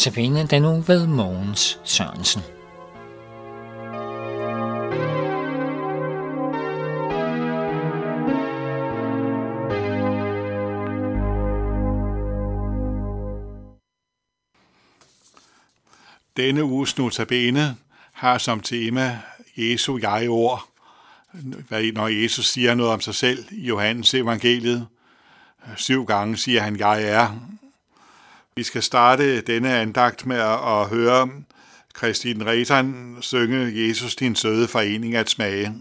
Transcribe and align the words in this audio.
Notabene 0.00 0.46
den 0.46 0.62
nu 0.62 0.80
ved 0.80 1.06
Mogens 1.06 1.80
Sørensen. 1.84 2.42
Denne 16.36 16.64
uges 16.64 16.98
notabene 16.98 17.76
har 18.12 18.38
som 18.38 18.60
tema 18.60 19.20
Jesu 19.56 19.98
jeg-ord. 20.02 20.68
Når 21.94 22.22
Jesus 22.22 22.46
siger 22.46 22.74
noget 22.74 22.92
om 22.92 23.00
sig 23.00 23.14
selv 23.14 23.44
i 23.50 23.66
Johannes 23.66 24.14
evangeliet, 24.14 24.86
syv 25.76 26.06
gange 26.06 26.36
siger 26.36 26.60
han, 26.60 26.78
jeg 26.78 27.02
er. 27.02 27.59
Vi 28.56 28.62
skal 28.62 28.82
starte 28.82 29.40
denne 29.40 29.76
andagt 29.76 30.26
med 30.26 30.36
at 30.40 30.88
høre 30.88 31.28
Christine 31.96 32.46
Retan 32.46 33.16
synge 33.20 33.88
Jesus 33.88 34.16
din 34.16 34.36
søde 34.36 34.68
forening 34.68 35.14
at 35.14 35.30
smage. 35.30 35.74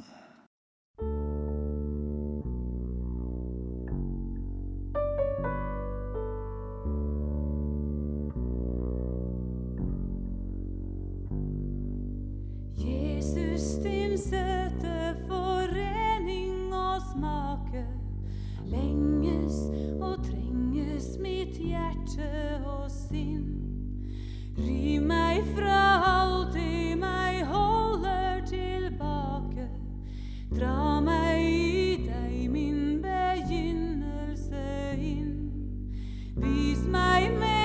my 36.86 37.30
man. 37.30 37.59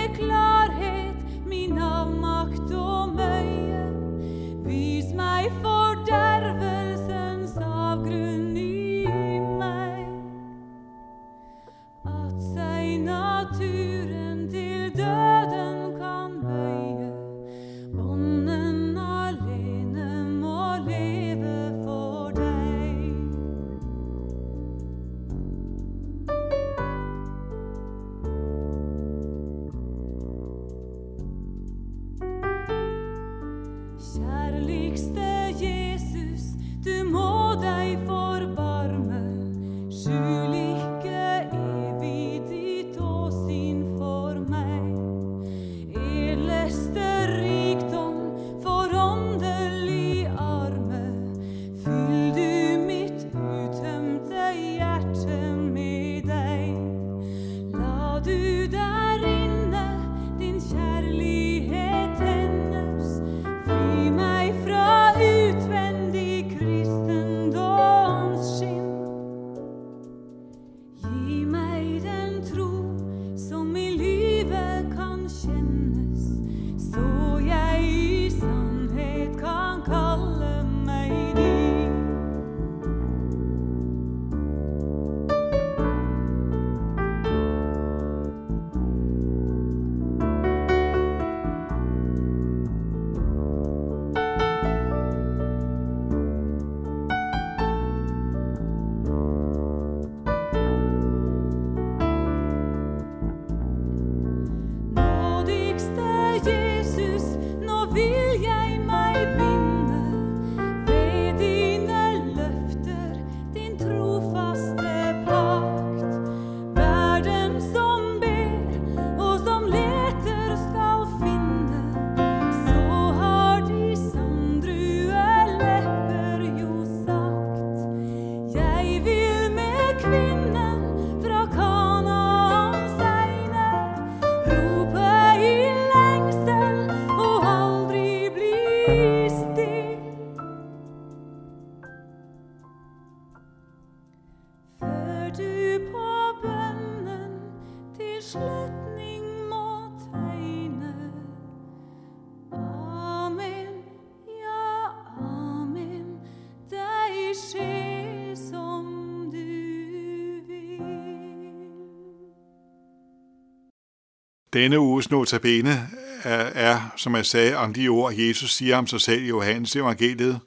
Denne 164.54 164.81
uges 164.81 165.10
notabene 165.10 165.88
er, 166.22 166.37
er, 166.38 166.92
som 166.97 167.16
jeg 167.16 167.26
sagde, 167.26 167.56
om 167.56 167.75
de 167.75 167.88
ord, 167.88 168.15
Jesus 168.15 168.54
siger 168.54 168.76
om 168.76 168.87
sig 168.87 169.00
selv 169.00 169.22
i 169.22 169.28
Johannes 169.28 169.76
evangeliet, 169.76 170.41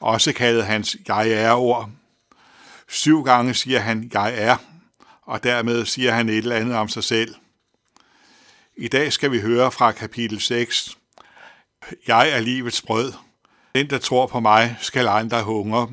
også 0.00 0.32
kaldet 0.32 0.66
hans 0.66 0.96
jeg 1.08 1.30
er 1.30 1.52
ord. 1.52 1.90
Syv 2.88 3.22
gange 3.22 3.54
siger 3.54 3.78
han, 3.78 4.10
jeg 4.14 4.34
er, 4.38 4.56
og 5.22 5.42
dermed 5.42 5.84
siger 5.84 6.12
han 6.12 6.28
et 6.28 6.36
eller 6.36 6.56
andet 6.56 6.76
om 6.76 6.88
sig 6.88 7.04
selv. 7.04 7.34
I 8.76 8.88
dag 8.88 9.12
skal 9.12 9.32
vi 9.32 9.40
høre 9.40 9.72
fra 9.72 9.92
kapitel 9.92 10.40
6. 10.40 10.98
Jeg 12.06 12.30
er 12.30 12.40
livets 12.40 12.82
brød. 12.82 13.12
Den, 13.74 13.90
der 13.90 13.98
tror 13.98 14.26
på 14.26 14.40
mig, 14.40 14.76
skal 14.80 15.08
andre 15.08 15.42
hungre. 15.42 15.90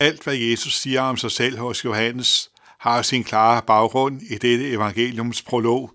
Alt, 0.00 0.24
hvad 0.24 0.34
Jesus 0.34 0.80
siger 0.80 1.02
om 1.02 1.16
sig 1.16 1.30
selv 1.30 1.58
hos 1.58 1.84
Johannes, 1.84 2.50
har 2.86 3.02
sin 3.02 3.24
klare 3.24 3.62
baggrund 3.62 4.22
i 4.22 4.38
dette 4.38 4.70
evangeliums 4.70 5.42
prolog, 5.42 5.90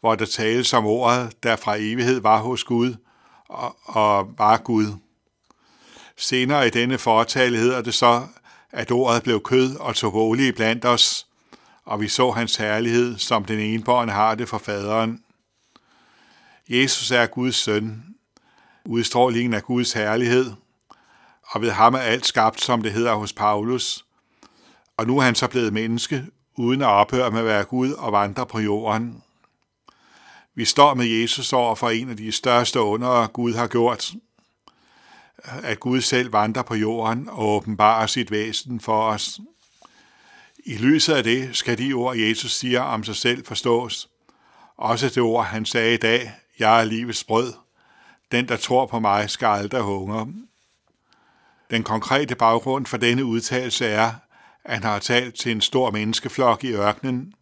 hvor 0.00 0.14
der 0.14 0.26
tales 0.26 0.72
om 0.72 0.86
ordet, 0.86 1.42
der 1.42 1.56
fra 1.56 1.76
evighed 1.76 2.20
var 2.20 2.40
hos 2.40 2.64
Gud 2.64 2.94
og, 3.48 3.76
og 3.84 4.38
var 4.38 4.56
Gud. 4.56 4.86
Senere 6.16 6.66
i 6.66 6.70
denne 6.70 6.98
fortale 6.98 7.58
hedder 7.58 7.82
det 7.82 7.94
så, 7.94 8.22
at 8.70 8.90
ordet 8.90 9.22
blev 9.22 9.42
kød 9.42 9.76
og 9.76 9.94
tog 9.94 10.12
bolig 10.12 10.54
blandt 10.54 10.84
os, 10.84 11.26
og 11.84 12.00
vi 12.00 12.08
så 12.08 12.30
hans 12.30 12.56
herlighed, 12.56 13.18
som 13.18 13.44
den 13.44 13.58
enborn 13.58 14.08
har 14.08 14.34
det 14.34 14.48
for 14.48 14.58
faderen. 14.58 15.22
Jesus 16.68 17.10
er 17.10 17.26
Guds 17.26 17.56
søn, 17.56 18.04
udstrålingen 18.86 19.54
af 19.54 19.62
Guds 19.62 19.92
herlighed, 19.92 20.52
og 21.42 21.60
ved 21.60 21.70
ham 21.70 21.94
er 21.94 21.98
alt 21.98 22.26
skabt, 22.26 22.60
som 22.60 22.82
det 22.82 22.92
hedder 22.92 23.14
hos 23.14 23.32
Paulus– 23.32 24.04
og 25.00 25.06
nu 25.06 25.18
er 25.18 25.22
han 25.22 25.34
så 25.34 25.48
blevet 25.48 25.72
menneske, 25.72 26.26
uden 26.56 26.82
at 26.82 26.86
ophøre 26.86 27.30
med 27.30 27.38
at 27.38 27.44
være 27.44 27.64
Gud 27.64 27.92
og 27.92 28.12
vandre 28.12 28.46
på 28.46 28.58
jorden. 28.58 29.22
Vi 30.54 30.64
står 30.64 30.94
med 30.94 31.06
Jesus 31.06 31.52
over 31.52 31.74
for 31.74 31.90
en 31.90 32.10
af 32.10 32.16
de 32.16 32.32
største 32.32 32.80
under, 32.80 33.26
Gud 33.26 33.54
har 33.54 33.66
gjort. 33.66 34.12
At 35.44 35.80
Gud 35.80 36.00
selv 36.00 36.32
vandrer 36.32 36.62
på 36.62 36.74
jorden 36.74 37.28
og 37.28 37.48
åbenbarer 37.48 38.06
sit 38.06 38.30
væsen 38.30 38.80
for 38.80 39.02
os. 39.02 39.40
I 40.66 40.76
lyset 40.76 41.14
af 41.14 41.24
det 41.24 41.56
skal 41.56 41.78
de 41.78 41.92
ord, 41.92 42.16
Jesus 42.16 42.52
siger 42.52 42.80
om 42.80 43.04
sig 43.04 43.16
selv, 43.16 43.46
forstås. 43.46 44.08
Også 44.76 45.08
det 45.08 45.18
ord, 45.18 45.44
han 45.44 45.66
sagde 45.66 45.94
i 45.94 45.98
dag, 45.98 46.32
jeg 46.58 46.80
er 46.80 46.84
livets 46.84 47.24
brød. 47.24 47.52
Den, 48.32 48.48
der 48.48 48.56
tror 48.56 48.86
på 48.86 48.98
mig, 48.98 49.30
skal 49.30 49.46
aldrig 49.46 49.82
hungre. 49.82 50.28
Den 51.70 51.82
konkrete 51.82 52.34
baggrund 52.34 52.86
for 52.86 52.96
denne 52.96 53.24
udtalelse 53.24 53.86
er, 53.86 54.12
han 54.66 54.82
har 54.82 54.98
talt 54.98 55.34
til 55.34 55.52
en 55.52 55.60
stor 55.60 55.90
menneskeflok 55.90 56.64
i 56.64 56.72
ørkenen. 56.72 57.34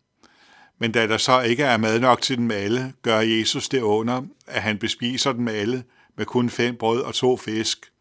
Men 0.78 0.92
da 0.92 1.06
der 1.06 1.18
så 1.18 1.40
ikke 1.40 1.62
er 1.62 1.76
mad 1.76 2.00
nok 2.00 2.22
til 2.22 2.36
dem 2.36 2.50
alle, 2.50 2.92
gør 3.02 3.20
Jesus 3.20 3.68
det 3.68 3.80
under, 3.80 4.22
at 4.46 4.62
han 4.62 4.78
bespiser 4.78 5.32
dem 5.32 5.48
alle 5.48 5.84
med 6.16 6.26
kun 6.26 6.50
fem 6.50 6.76
brød 6.76 7.02
og 7.02 7.14
to 7.14 7.36
fisk, 7.36 7.92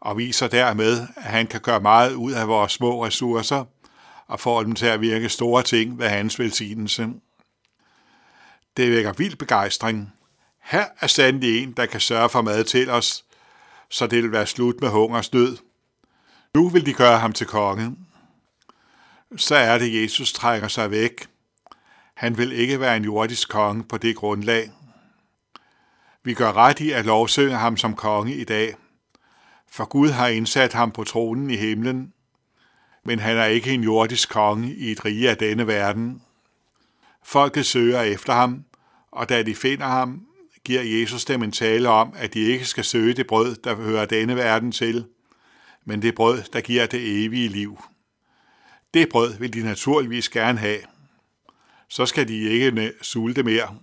og 0.00 0.16
viser 0.16 0.48
dermed, 0.48 1.06
at 1.16 1.22
han 1.22 1.46
kan 1.46 1.60
gøre 1.60 1.80
meget 1.80 2.14
ud 2.14 2.32
af 2.32 2.48
vores 2.48 2.72
små 2.72 3.06
ressourcer 3.06 3.64
og 4.26 4.40
får 4.40 4.62
dem 4.62 4.74
til 4.74 4.86
at 4.86 5.00
virke 5.00 5.28
store 5.28 5.62
ting 5.62 5.98
ved 5.98 6.08
hans 6.08 6.38
velsignelse. 6.38 7.08
Det 8.76 8.90
vækker 8.90 9.12
vild 9.12 9.36
begejstring. 9.36 10.12
Her 10.62 10.84
er 11.00 11.06
sandelig 11.06 11.62
en, 11.62 11.72
der 11.72 11.86
kan 11.86 12.00
sørge 12.00 12.28
for 12.28 12.42
mad 12.42 12.64
til 12.64 12.90
os, 12.90 13.24
så 13.90 14.06
det 14.06 14.22
vil 14.22 14.32
være 14.32 14.46
slut 14.46 14.80
med 14.80 14.88
hungersnød. 14.88 15.56
Nu 16.54 16.68
vil 16.68 16.86
de 16.86 16.92
gøre 16.92 17.18
ham 17.18 17.32
til 17.32 17.46
konge. 17.46 17.96
Så 19.36 19.54
er 19.54 19.78
det, 19.78 20.02
Jesus 20.02 20.32
trækker 20.32 20.68
sig 20.68 20.90
væk. 20.90 21.26
Han 22.14 22.38
vil 22.38 22.52
ikke 22.52 22.80
være 22.80 22.96
en 22.96 23.04
jordisk 23.04 23.48
konge 23.48 23.84
på 23.84 23.98
det 23.98 24.16
grundlag. 24.16 24.70
Vi 26.24 26.34
gør 26.34 26.52
ret 26.52 26.80
i 26.80 26.90
at 26.90 27.06
lovsynge 27.06 27.56
ham 27.56 27.76
som 27.76 27.94
konge 27.94 28.34
i 28.34 28.44
dag, 28.44 28.74
for 29.70 29.84
Gud 29.84 30.08
har 30.08 30.28
indsat 30.28 30.72
ham 30.72 30.92
på 30.92 31.04
tronen 31.04 31.50
i 31.50 31.56
himlen, 31.56 32.12
men 33.04 33.18
han 33.18 33.36
er 33.36 33.44
ikke 33.44 33.72
en 33.72 33.82
jordisk 33.82 34.28
konge 34.28 34.74
i 34.74 34.90
et 34.92 35.04
rige 35.04 35.30
af 35.30 35.36
denne 35.36 35.66
verden. 35.66 36.22
Folket 37.24 37.66
søger 37.66 38.00
efter 38.00 38.32
ham, 38.32 38.64
og 39.10 39.28
da 39.28 39.42
de 39.42 39.54
finder 39.54 39.86
ham, 39.86 40.26
giver 40.64 40.82
Jesus 40.82 41.24
dem 41.24 41.42
en 41.42 41.52
tale 41.52 41.88
om, 41.88 42.12
at 42.16 42.34
de 42.34 42.40
ikke 42.40 42.64
skal 42.64 42.84
søge 42.84 43.14
det 43.14 43.26
brød, 43.26 43.56
der 43.56 43.74
hører 43.74 44.06
denne 44.06 44.36
verden 44.36 44.72
til, 44.72 45.06
men 45.84 46.02
det 46.02 46.14
brød, 46.14 46.42
der 46.52 46.60
giver 46.60 46.86
det 46.86 47.24
evige 47.24 47.48
liv. 47.48 47.78
Det 48.94 49.08
brød 49.08 49.38
vil 49.38 49.52
de 49.52 49.62
naturligvis 49.62 50.28
gerne 50.28 50.58
have. 50.58 50.80
Så 51.88 52.06
skal 52.06 52.28
de 52.28 52.38
ikke 52.38 52.92
sulte 53.02 53.42
mere. 53.42 53.78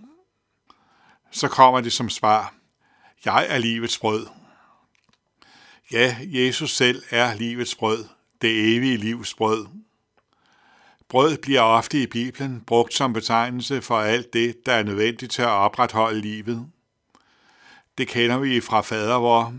Så 1.30 1.48
kommer 1.48 1.80
det 1.80 1.92
som 1.92 2.10
svar. 2.10 2.54
Jeg 3.24 3.46
er 3.48 3.58
livets 3.58 3.98
brød. 3.98 4.26
Ja, 5.92 6.16
Jesus 6.22 6.76
selv 6.76 7.02
er 7.10 7.34
livets 7.34 7.74
brød, 7.74 8.04
det 8.42 8.76
evige 8.76 8.96
livs 8.96 9.34
brød. 9.34 9.66
Brød 11.08 11.38
bliver 11.38 11.60
ofte 11.60 12.02
i 12.02 12.06
Bibelen 12.06 12.60
brugt 12.60 12.94
som 12.94 13.12
betegnelse 13.12 13.82
for 13.82 13.98
alt 13.98 14.32
det, 14.32 14.66
der 14.66 14.72
er 14.72 14.82
nødvendigt 14.82 15.32
til 15.32 15.42
at 15.42 15.48
opretholde 15.48 16.20
livet. 16.20 16.66
Det 17.98 18.08
kender 18.08 18.38
vi 18.38 18.60
fra 18.60 18.80
fader, 18.80 19.14
vor. 19.14 19.54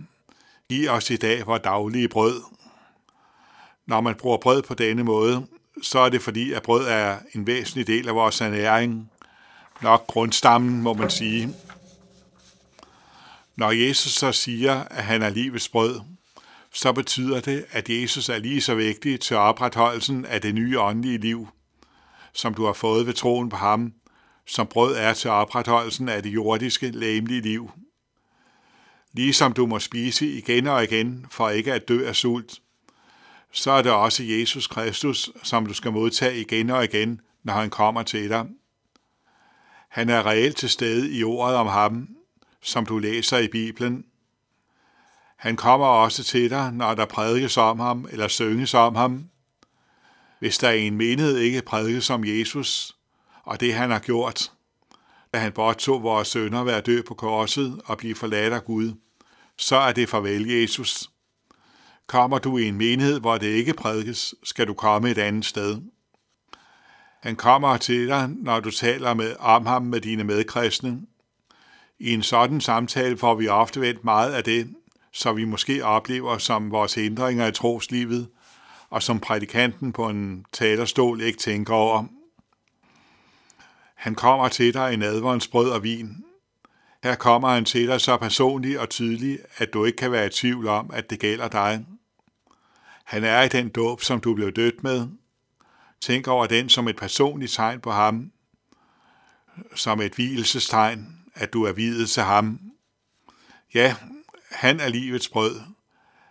Giv 0.69 0.89
os 0.89 1.09
i 1.09 1.15
dag 1.15 1.45
vores 1.45 1.61
daglige 1.61 2.09
brød. 2.09 2.41
Når 3.87 4.01
man 4.01 4.15
bruger 4.15 4.37
brød 4.37 4.61
på 4.61 4.73
denne 4.73 5.03
måde, 5.03 5.47
så 5.81 5.99
er 5.99 6.09
det 6.09 6.21
fordi, 6.21 6.53
at 6.53 6.63
brød 6.63 6.87
er 6.87 7.17
en 7.33 7.47
væsentlig 7.47 7.87
del 7.87 8.07
af 8.07 8.15
vores 8.15 8.41
ernæring. 8.41 9.11
Nok 9.81 10.07
grundstammen, 10.07 10.81
må 10.81 10.93
man 10.93 11.09
sige. 11.09 11.55
Når 13.55 13.71
Jesus 13.71 14.11
så 14.11 14.31
siger, 14.31 14.83
at 14.83 15.03
han 15.03 15.21
er 15.21 15.29
livets 15.29 15.69
brød, 15.69 15.99
så 16.73 16.93
betyder 16.93 17.41
det, 17.41 17.65
at 17.71 17.89
Jesus 17.89 18.29
er 18.29 18.37
lige 18.37 18.61
så 18.61 18.75
vigtig 18.75 19.19
til 19.19 19.37
opretholdelsen 19.37 20.25
af 20.25 20.41
det 20.41 20.55
nye 20.55 20.79
åndelige 20.79 21.17
liv, 21.17 21.47
som 22.33 22.53
du 22.53 22.65
har 22.65 22.73
fået 22.73 23.07
ved 23.07 23.13
troen 23.13 23.49
på 23.49 23.55
ham, 23.55 23.93
som 24.47 24.67
brød 24.67 24.95
er 24.95 25.13
til 25.13 25.29
opretholdelsen 25.29 26.09
af 26.09 26.23
det 26.23 26.29
jordiske, 26.29 26.91
læmelige 26.91 27.41
liv. 27.41 27.71
Ligesom 29.13 29.53
du 29.53 29.65
må 29.65 29.79
spise 29.79 30.27
igen 30.27 30.67
og 30.67 30.83
igen 30.83 31.25
for 31.31 31.49
ikke 31.49 31.73
at 31.73 31.87
dø 31.87 32.07
af 32.07 32.15
sult, 32.15 32.61
så 33.55 33.71
er 33.71 33.81
det 33.81 33.91
også 33.91 34.23
Jesus 34.23 34.67
Kristus, 34.67 35.29
som 35.43 35.65
du 35.65 35.73
skal 35.73 35.91
modtage 35.91 36.41
igen 36.41 36.69
og 36.69 36.83
igen, 36.83 37.21
når 37.43 37.53
han 37.53 37.69
kommer 37.69 38.03
til 38.03 38.29
dig. 38.29 38.45
Han 39.89 40.09
er 40.09 40.25
reelt 40.25 40.57
til 40.57 40.69
stede 40.69 41.11
i 41.11 41.23
ordet 41.23 41.55
om 41.55 41.67
ham, 41.67 42.07
som 42.61 42.85
du 42.85 42.97
læser 42.97 43.37
i 43.37 43.47
Bibelen. 43.47 44.05
Han 45.37 45.55
kommer 45.55 45.85
også 45.85 46.23
til 46.23 46.49
dig, 46.49 46.71
når 46.73 46.93
der 46.93 47.05
prædikes 47.05 47.57
om 47.57 47.79
ham 47.79 48.07
eller 48.11 48.27
synges 48.27 48.73
om 48.73 48.95
ham. 48.95 49.29
Hvis 50.39 50.57
der 50.57 50.71
i 50.71 50.87
en 50.87 50.97
menighed 50.97 51.37
ikke 51.37 51.61
prædikes 51.61 52.09
om 52.09 52.25
Jesus 52.25 52.95
og 53.43 53.59
det, 53.59 53.73
han 53.73 53.91
har 53.91 53.99
gjort, 53.99 54.51
da 55.33 55.39
han 55.39 55.53
tog 55.77 56.03
vores 56.03 56.27
sønner 56.27 56.63
ved 56.63 56.73
at 56.73 56.85
dø 56.85 57.01
på 57.01 57.13
korset 57.13 57.81
og 57.85 57.97
blive 57.97 58.15
forladt 58.15 58.53
af 58.53 58.65
Gud, 58.65 58.93
så 59.57 59.75
er 59.75 59.91
det 59.91 60.09
farvel, 60.09 60.47
Jesus. 60.49 61.09
Kommer 62.07 62.39
du 62.39 62.57
i 62.57 62.67
en 62.67 62.77
menighed, 62.77 63.19
hvor 63.19 63.37
det 63.37 63.47
ikke 63.47 63.73
prædikes, 63.73 64.35
skal 64.43 64.67
du 64.67 64.73
komme 64.73 65.11
et 65.11 65.17
andet 65.17 65.45
sted. 65.45 65.81
Han 67.21 67.35
kommer 67.35 67.77
til 67.77 68.07
dig, 68.07 68.29
når 68.29 68.59
du 68.59 68.71
taler 68.71 69.13
med, 69.13 69.35
om 69.39 69.65
ham 69.65 69.81
med 69.81 70.01
dine 70.01 70.23
medkristne. 70.23 71.01
I 71.99 72.13
en 72.13 72.23
sådan 72.23 72.61
samtale 72.61 73.17
får 73.17 73.35
vi 73.35 73.47
ofte 73.47 73.81
vendt 73.81 74.03
meget 74.03 74.33
af 74.33 74.43
det, 74.43 74.73
så 75.11 75.33
vi 75.33 75.45
måske 75.45 75.85
oplever 75.85 76.37
som 76.37 76.71
vores 76.71 76.93
hindringer 76.93 77.47
i 77.47 77.51
troslivet, 77.51 78.27
og 78.89 79.03
som 79.03 79.19
prædikanten 79.19 79.93
på 79.93 80.09
en 80.09 80.45
talerstol 80.51 81.21
ikke 81.21 81.39
tænker 81.39 81.73
over. 81.73 82.05
Han 83.95 84.15
kommer 84.15 84.47
til 84.47 84.73
dig 84.73 84.93
i 84.93 84.95
nadverens 84.95 85.47
brød 85.47 85.69
og 85.69 85.83
vin. 85.83 86.23
Her 87.03 87.15
kommer 87.15 87.49
han 87.49 87.65
til 87.65 87.87
dig 87.87 88.01
så 88.01 88.17
personligt 88.17 88.79
og 88.79 88.89
tydeligt, 88.89 89.41
at 89.57 89.73
du 89.73 89.85
ikke 89.85 89.95
kan 89.95 90.11
være 90.11 90.25
i 90.25 90.29
tvivl 90.29 90.67
om, 90.67 90.89
at 90.93 91.09
det 91.09 91.19
gælder 91.19 91.47
dig. 91.47 91.85
Han 93.05 93.23
er 93.23 93.41
i 93.41 93.47
den 93.47 93.69
dåb, 93.69 94.01
som 94.01 94.19
du 94.19 94.35
blev 94.35 94.51
dødt 94.51 94.83
med. 94.83 95.07
Tænk 96.01 96.27
over 96.27 96.45
den 96.45 96.69
som 96.69 96.87
et 96.87 96.95
personligt 96.95 97.51
tegn 97.51 97.81
på 97.81 97.91
ham, 97.91 98.31
som 99.75 100.01
et 100.01 100.15
hvilesestegn, 100.15 101.19
at 101.33 101.53
du 101.53 101.63
er 101.63 101.71
videt 101.71 102.09
til 102.09 102.23
ham. 102.23 102.59
Ja, 103.73 103.95
han 104.51 104.79
er 104.79 104.89
livets 104.89 105.29
brød. 105.29 105.61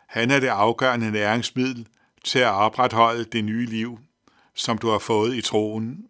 Han 0.09 0.31
er 0.31 0.40
det 0.40 0.49
afgørende 0.49 1.11
næringsmiddel 1.11 1.88
til 2.25 2.38
at 2.38 2.50
opretholde 2.50 3.25
det 3.25 3.45
nye 3.45 3.66
liv, 3.66 3.99
som 4.54 4.78
du 4.78 4.88
har 4.88 4.99
fået 4.99 5.37
i 5.37 5.40
troen. 5.40 6.09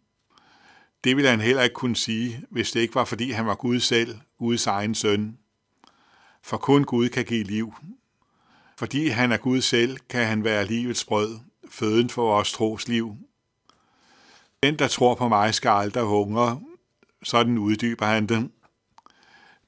Det 1.04 1.16
ville 1.16 1.30
han 1.30 1.40
heller 1.40 1.62
ikke 1.62 1.74
kunne 1.74 1.96
sige, 1.96 2.44
hvis 2.50 2.72
det 2.72 2.80
ikke 2.80 2.94
var 2.94 3.04
fordi 3.04 3.30
han 3.30 3.46
var 3.46 3.54
Gud 3.54 3.80
selv, 3.80 4.18
Guds 4.38 4.66
egen 4.66 4.94
søn. 4.94 5.38
For 6.42 6.56
kun 6.56 6.84
Gud 6.84 7.08
kan 7.08 7.24
give 7.24 7.44
liv. 7.44 7.74
Fordi 8.78 9.08
han 9.08 9.32
er 9.32 9.36
Gud 9.36 9.60
selv, 9.60 9.96
kan 10.08 10.26
han 10.26 10.44
være 10.44 10.66
livets 10.66 11.04
brød, 11.04 11.38
føden 11.70 12.10
for 12.10 12.22
vores 12.22 12.52
tros 12.52 12.88
liv. 12.88 13.16
Den, 14.62 14.78
der 14.78 14.88
tror 14.88 15.14
på 15.14 15.28
mig, 15.28 15.54
skal 15.54 15.68
aldrig 15.68 16.04
hungre. 16.04 16.60
Sådan 17.22 17.58
uddyber 17.58 18.06
han 18.06 18.26
den. 18.26 18.52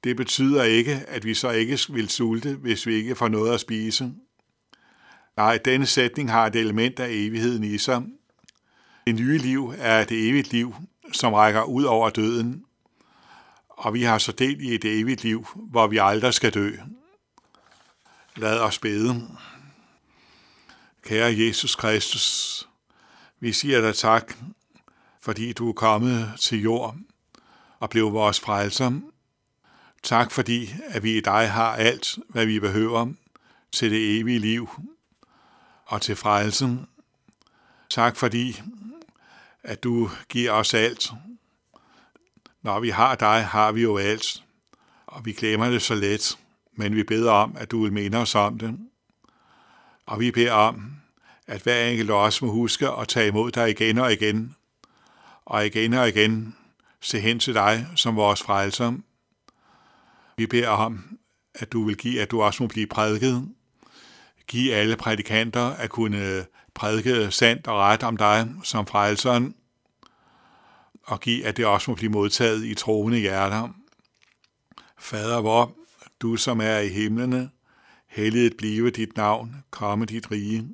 Det 0.05 0.17
betyder 0.17 0.63
ikke, 0.63 0.95
at 1.09 1.25
vi 1.25 1.35
så 1.35 1.51
ikke 1.51 1.79
vil 1.89 2.09
sulte, 2.09 2.55
hvis 2.55 2.87
vi 2.87 2.95
ikke 2.95 3.15
får 3.15 3.29
noget 3.29 3.55
at 3.55 3.61
spise. 3.61 4.13
Nej, 5.37 5.59
denne 5.65 5.87
sætning 5.87 6.31
har 6.31 6.47
et 6.47 6.57
element 6.57 7.01
af 7.01 7.09
evigheden 7.11 7.65
i 7.65 7.79
sig. 7.79 8.03
Det 9.07 9.15
nye 9.15 9.39
liv 9.39 9.75
er 9.79 10.05
det 10.05 10.29
evigt 10.29 10.53
liv, 10.53 10.75
som 11.13 11.33
rækker 11.33 11.63
ud 11.63 11.85
over 11.85 12.11
døden, 12.11 12.65
og 13.69 13.95
vi 13.95 14.03
har 14.03 14.19
så 14.19 14.33
del 14.33 14.61
i 14.61 14.75
et 14.75 14.85
evigt 14.85 15.23
liv, 15.23 15.47
hvor 15.55 15.87
vi 15.87 15.99
aldrig 16.03 16.35
skal 16.35 16.55
dø. 16.55 16.77
Lad 18.37 18.61
os 18.61 18.79
bede. 18.79 19.29
Kære 21.03 21.35
Jesus 21.39 21.75
Kristus, 21.75 22.69
vi 23.41 23.53
siger 23.53 23.81
dig 23.81 23.95
tak, 23.95 24.37
fordi 25.21 25.53
du 25.53 25.69
er 25.69 25.73
kommet 25.73 26.33
til 26.41 26.63
jord 26.63 26.97
og 27.79 27.91
blev 27.91 28.13
vores 28.13 28.41
frelser. 28.41 29.01
Tak 30.03 30.33
fordi, 30.33 30.75
at 30.89 31.03
vi 31.03 31.17
i 31.17 31.21
dig 31.21 31.51
har 31.51 31.77
alt, 31.77 32.19
hvad 32.29 32.47
vi 32.47 32.61
behøver 32.61 33.13
til 33.73 33.91
det 33.91 34.21
evige 34.21 34.39
liv 34.39 34.71
og 35.85 36.03
til 36.03 36.17
frelsen. 36.17 36.87
Tak 37.91 38.17
fordi, 38.17 38.63
at 39.63 39.83
du 39.85 40.11
giver 40.29 40.53
os 40.53 40.75
alt. 40.75 41.11
Når 42.63 42.81
vi 42.81 42.91
har 42.91 43.15
dig, 43.15 43.47
har 43.47 43.73
vi 43.73 43.83
jo 43.83 43.97
alt, 43.97 44.43
og 45.07 45.25
vi 45.25 45.33
glemmer 45.33 45.71
det 45.71 45.83
så 45.83 45.95
let, 45.95 46.39
men 46.77 46.97
vi 46.97 47.03
beder 47.03 47.33
om, 47.33 47.57
at 47.59 47.71
du 47.71 47.83
vil 47.83 47.93
minde 47.93 48.19
os 48.19 48.35
om 48.35 48.59
det. 48.59 48.79
Og 50.07 50.21
vi 50.21 50.31
beder 50.31 50.53
om, 50.53 50.93
at 51.47 51.63
hver 51.63 51.85
enkelt 51.85 52.11
af 52.11 52.15
os 52.15 52.43
må 52.43 52.51
huske 52.51 52.89
at 52.89 53.09
tage 53.09 53.29
imod 53.29 53.51
dig 53.51 53.71
igen 53.71 53.99
og 53.99 54.13
igen, 54.13 54.57
og 55.45 55.67
igen 55.67 55.93
og 55.93 56.09
igen 56.09 56.57
se 57.01 57.21
hen 57.21 57.39
til 57.39 57.55
dig 57.55 57.87
som 57.97 58.17
vores 58.17 58.43
frelser. 58.43 58.93
Vi 60.37 60.47
beder 60.47 60.69
om, 60.69 61.19
at 61.55 61.73
du 61.73 61.85
vil 61.85 61.97
give, 61.97 62.23
at 62.23 62.31
du 62.31 62.43
også 62.43 62.63
må 62.63 62.67
blive 62.67 62.87
prædiket. 62.87 63.49
Giv 64.47 64.73
alle 64.73 64.97
prædikanter 64.97 65.67
at 65.67 65.91
kunne 65.91 66.47
prædike 66.75 67.31
sandt 67.31 67.67
og 67.67 67.79
ret 67.79 68.03
om 68.03 68.17
dig 68.17 68.49
som 68.63 68.87
frelseren, 68.87 69.55
og 71.03 71.21
giv, 71.21 71.45
at 71.45 71.57
det 71.57 71.67
også 71.67 71.91
må 71.91 71.95
blive 71.95 72.13
modtaget 72.13 72.65
i 72.65 72.75
troende 72.75 73.19
hjerter. 73.19 73.69
Fader 74.99 75.41
vor, 75.41 75.73
du 76.21 76.37
som 76.37 76.61
er 76.61 76.79
i 76.79 76.89
himlene, 76.89 77.51
helliget 78.07 78.57
blive 78.57 78.91
dit 78.91 79.17
navn, 79.17 79.65
komme 79.71 80.05
dit 80.05 80.31
rige. 80.31 80.69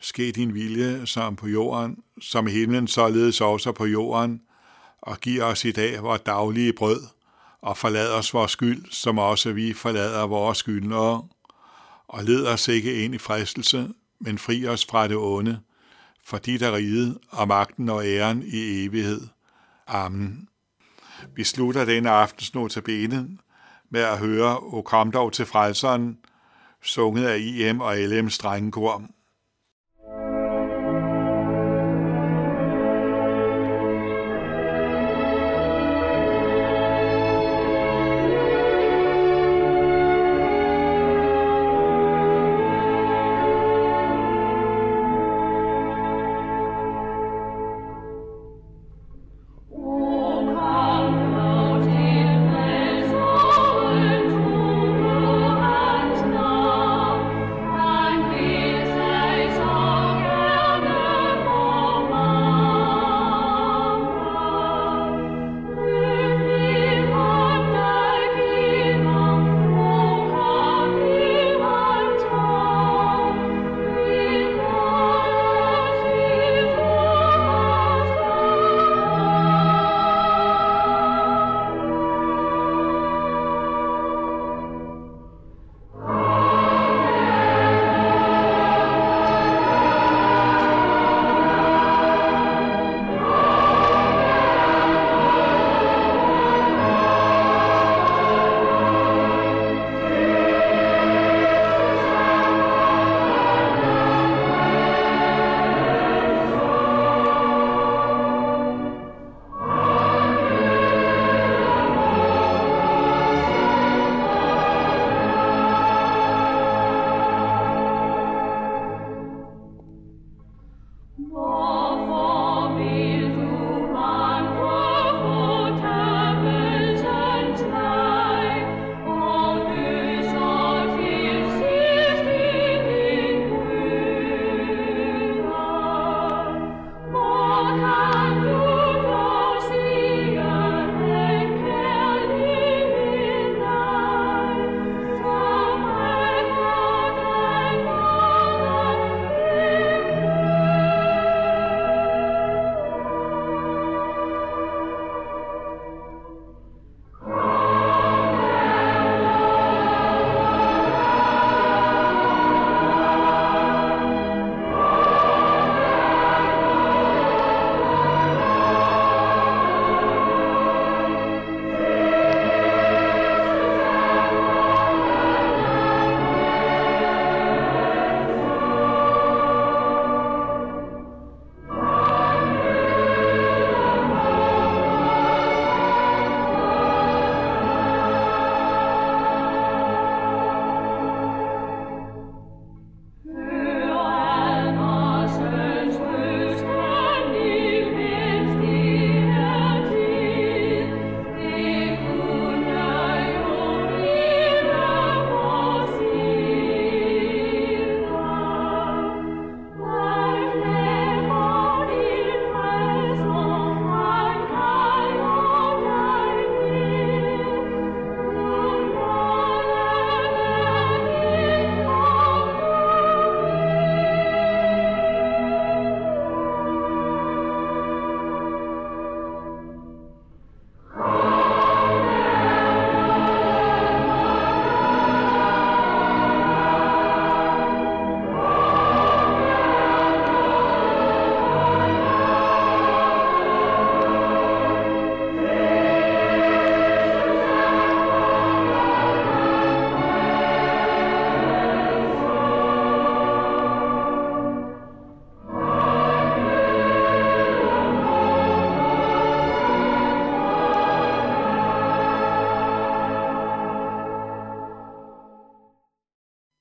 Ske 0.00 0.32
din 0.32 0.54
vilje 0.54 1.06
som 1.06 1.36
på 1.36 1.48
jorden, 1.48 1.96
som 2.20 2.48
i 2.48 2.50
himlen 2.50 2.88
således 2.88 3.40
også 3.40 3.72
på 3.72 3.86
jorden, 3.86 4.42
og 5.00 5.18
giv 5.20 5.42
os 5.42 5.64
i 5.64 5.72
dag 5.72 6.02
vores 6.02 6.20
daglige 6.20 6.72
brød, 6.72 7.00
og 7.60 7.76
forlad 7.76 8.12
os 8.12 8.34
vores 8.34 8.52
skyld, 8.52 8.84
som 8.90 9.18
også 9.18 9.52
vi 9.52 9.72
forlader 9.72 10.26
vores 10.26 10.58
skyldnere. 10.58 11.28
Og 12.08 12.24
led 12.24 12.46
os 12.46 12.68
ikke 12.68 13.04
ind 13.04 13.14
i 13.14 13.18
fristelse, 13.18 13.88
men 14.20 14.38
fri 14.38 14.66
os 14.66 14.86
fra 14.86 15.08
det 15.08 15.16
onde, 15.16 15.60
for 16.24 16.38
dit 16.38 16.62
er 16.62 16.74
riget 16.74 17.18
og 17.30 17.48
magten 17.48 17.88
og 17.88 18.06
æren 18.06 18.42
i 18.46 18.84
evighed. 18.84 19.20
Amen. 19.86 20.48
Vi 21.34 21.44
slutter 21.44 21.84
denne 21.84 22.10
aftens 22.10 22.54
notabene 22.54 23.28
med 23.90 24.00
at 24.00 24.18
høre 24.18 24.58
O 24.58 24.82
kom 24.82 25.10
dog 25.10 25.32
til 25.32 25.46
frelseren, 25.46 26.18
sunget 26.82 27.26
af 27.26 27.38
IM 27.38 27.80
og 27.80 27.96
LM 27.96 28.30
Strengekor. 28.30 29.02